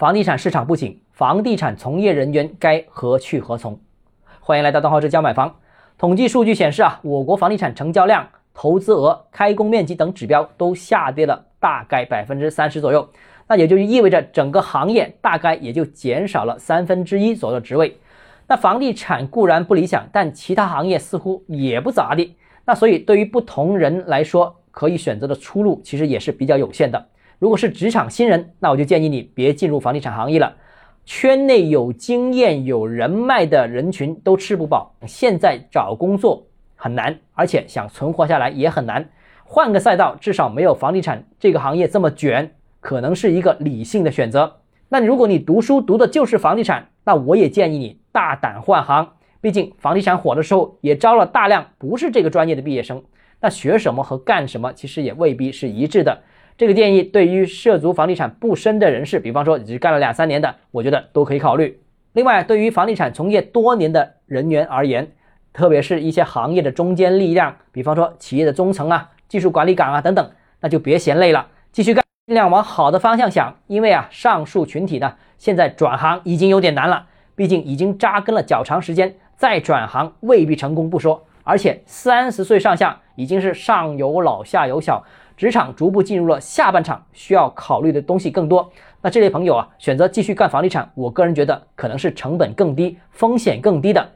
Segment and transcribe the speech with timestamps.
[0.00, 3.78] 房地产市场不景，房地产从业人员该何去何从？
[4.40, 5.56] 欢迎来到邓浩志教买房。
[5.98, 13.06] 统计数据显示啊，我国房地产成交量、投资额、开工面积等指标都下跌了大概百分之三十左右。
[13.46, 17.98] 那也就意味着整个行业大概也就减少了三分之一左右职位。
[18.46, 22.36] 那房地产固然不理想，但其他行业似乎也不咋地。
[22.64, 27.06] 那所以对于不同人来说，可以选择的出路其实也是比较有限的。
[27.40, 30.54] 如果是职场新人，那我就建议你别进入房地产行业了。
[31.06, 39.08] 圈内有经验、有人脉的人群都吃不饱，现在找工作很难，而且想存活下来也很难。
[39.42, 44.58] 换个赛道，至少没有房地产这个行业这么卷，可能是一个理性的选择。
[44.90, 49.14] 那如果你读书读的就是房地产，那我也建议你大胆换行。
[49.40, 53.02] 毕竟房地产火的时候，也招了大量不是这个专业的毕业生。
[53.40, 56.20] 那学什么和干什么，其实也未必是一致的。
[56.56, 61.80] 这个建议对于涉足房地产不深的人士，比方说只干了两三年的，我觉得都可以考虑。
[62.12, 65.12] 另外，对于房地产从业多年的人员而言，
[65.52, 73.54] 特别是一些行业的中坚力量，比方说企业的中层啊、技术管理岗啊等等，那就别嫌累了，继续干，尽量往好的方向想。
[73.66, 85.04] 因为啊，上述群体呢，现在转行已经有点难了，毕竟已经扎根了较长时间，再转行未必成功不说，而且三十岁上下已经是上有老下有小。
[85.36, 88.70] 职场逐步进入了下半场，需要考虑的东西更多。
[89.00, 94.06] 那这类朋友啊，选择继续干房地产，我个人觉得可能是成本更低、风险更低的。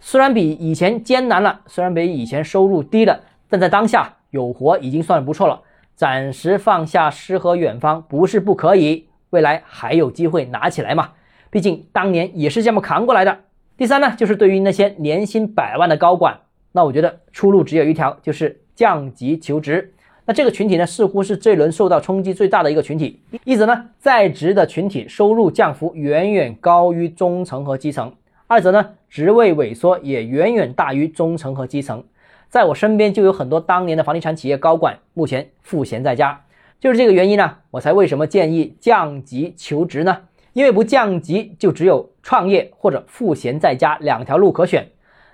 [0.00, 3.20] 虽然比以前艰难了，虽然比以前收入低了，
[3.50, 5.60] 但在当下有活已经算不错了。
[5.94, 11.10] 暂时放下诗和远方不是不可以，未来还有机会拿起来嘛。
[11.50, 13.40] 毕竟当年也是这么扛过来的。
[13.76, 16.38] 第三呢，就是对于那些年薪百万的高管，
[16.72, 19.92] 那我觉得出路只有一条，就是降级求职。
[20.24, 23.20] 那这个群体呢，似乎是这轮受到冲击最大的一个群体。
[23.44, 28.08] 一则呢，在职的群体收入降幅远远高于中层和基层；
[28.46, 32.04] 二则呢，职位萎缩也远远大于中层和基层。
[32.48, 36.40] 在我身边就有很多当年的房地产企业高管，目前赋闲在家。
[36.78, 40.16] 就是这个原因呢，我才为什么建议降级求职呢？
[40.52, 44.88] 因为不降级，就只有创业或者赋闲在家两条路可选。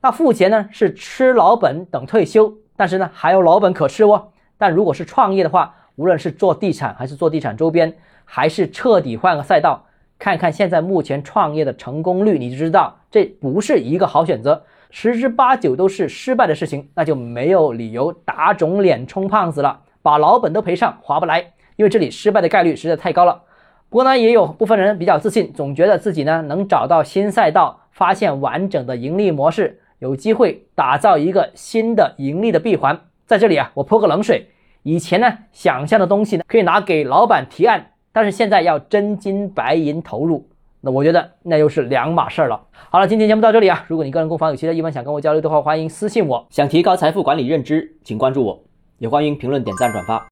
[0.00, 4.28] 那付钱呢，是吃老本等退休，但是呢，还有老本可吃哦。
[4.56, 7.92] 但如果是创业的话，无论是做地产还是做地产周边，
[8.24, 9.86] 还是彻底换个赛道，
[10.18, 21.44] 看看现在目前创业的成功率，你就知道这不是一个好选择，十之八九都是失败的事情，那就没有理由打肿脸充胖子了，把老本都赔上，划不来。
[21.76, 23.42] 因为这里失败的概率实在太高了。
[23.88, 33.00] 不过呢，也有部分人比较自信，总觉得自己呢能找到新赛道，发现完整的盈利模式，有机会打造一个新的盈利的闭环。
[33.26, 34.48] 在这里啊，我泼个冷水。
[34.82, 40.48] 以前呢，想象的东西呢，可以拿给老板提案，但是现在要真金白银投入，
[40.80, 42.60] 那我觉得那又是两码事儿了。
[42.90, 43.84] 好了，今天节目到这里啊。
[43.88, 46.46] 如果你个人购房有其他疑问，想跟我交流的话，欢迎私信我。
[46.48, 48.62] 想提高财富管理认知，请关注我，
[48.98, 50.26] 也欢迎评论、点赞、转发。